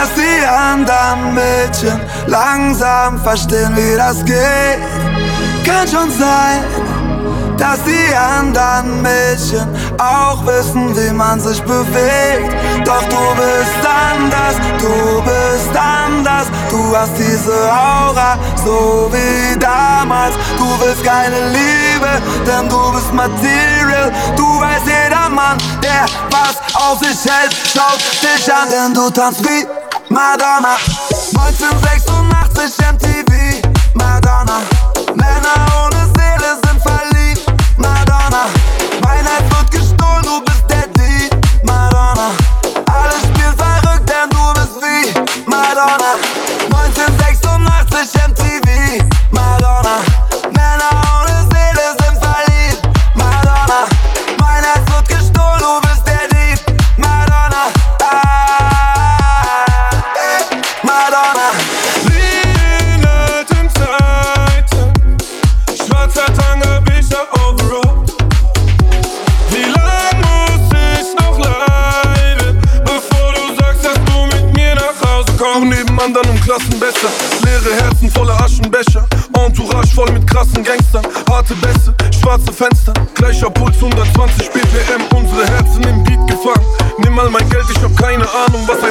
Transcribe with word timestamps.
Dass 0.00 0.14
die 0.14 0.46
anderen 0.46 1.34
Mädchen 1.34 2.00
langsam 2.26 3.20
verstehen, 3.22 3.76
wie 3.76 3.96
das 3.98 4.24
geht. 4.24 4.80
Kann 5.62 5.86
schon 5.86 6.10
sein 6.18 6.64
dass 7.58 7.78
die 7.84 8.16
anderen 8.16 9.02
Mädchen 9.02 9.68
auch 9.98 10.46
wissen, 10.46 10.96
wie 10.96 11.12
man 11.12 11.38
sich 11.38 11.62
bewegt. 11.62 12.56
Doch 12.86 13.02
du 13.02 13.22
bist 13.36 13.84
anders, 13.84 14.56
du 14.78 15.22
bist 15.22 15.76
anders. 15.76 16.46
Du 16.70 16.96
hast 16.96 17.12
diese 17.18 17.52
Aura, 17.70 18.38
so 18.64 19.10
wie 19.12 19.58
damals. 19.58 20.34
Du 20.56 20.66
willst 20.80 21.04
keine 21.04 21.36
Liebe, 21.50 22.12
denn 22.46 22.66
du 22.68 22.92
bist 22.92 23.12
Material. 23.12 24.10
Du 24.36 24.60
weißt, 24.60 24.86
jeder 24.86 25.28
Mann, 25.28 25.58
der 25.82 26.06
was 26.30 26.56
auf 26.74 26.98
sich 27.00 27.30
hält, 27.30 27.54
schaut 27.74 28.00
dich 28.22 28.50
an, 28.50 28.68
denn 28.70 28.94
du 28.94 29.10
tanzt 29.10 29.44
wie 29.44 29.79
Madonna. 30.20 30.76
1986 31.32 32.78
MTV, 32.92 33.62
Madonna. 33.94 34.60
Männer 35.14 35.56
ohne 35.80 36.04
Seele 36.14 36.60
sind 36.62 36.82
verliebt. 36.82 37.46
Madonna. 37.78 38.44
Mein 39.02 39.24
wird 39.24 39.70
gestohlen, 39.70 40.22
du 40.22 40.42
bist 40.44 40.64
der 40.68 40.86
Dieb, 40.88 41.34
Madonna. 41.62 42.32
Alles 42.92 43.22
spielt 43.22 43.56
verrückt, 43.56 44.10
denn 44.10 44.28
du 44.28 44.52
bist 44.52 44.76
wie 44.82 45.50
Madonna. 45.50 46.39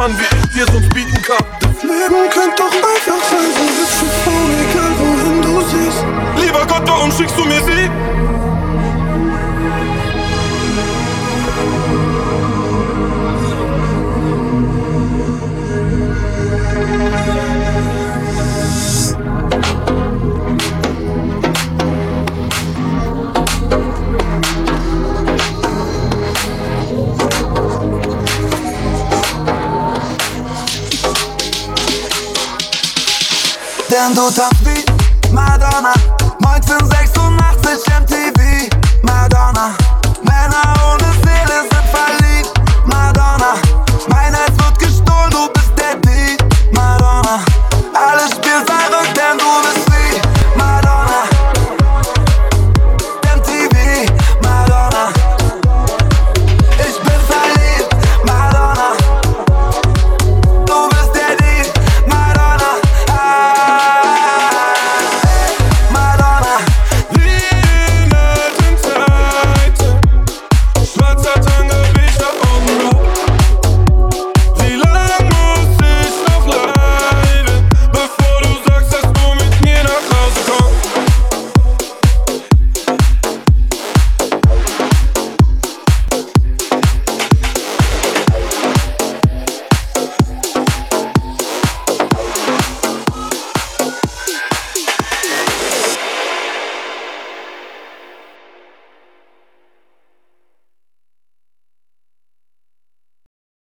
Mann 0.00 0.16
wie 0.16 0.24
ich 0.24 0.52
dir 0.54 0.72
sonst 0.72 0.88
bieten 0.94 1.22
kann. 1.22 1.44
Das 1.60 1.82
Leben 1.82 2.30
könnte 2.32 2.56
doch 2.56 2.72
einfach 2.72 3.22
sein, 3.28 3.79
Lieber 7.10 7.18
Gott, 7.18 7.18
warum 7.18 7.18
schickst 7.18 7.38
du 7.38 7.44
mir 7.44 7.62
sie? 7.62 7.90
Denn 33.90 34.14
du 34.14 34.30
tanzt 34.30 34.64
wie 34.64 35.32
Madonna 35.32 35.92
1986 36.40 37.88
MTV 38.00 38.70
Madonna 39.02 39.79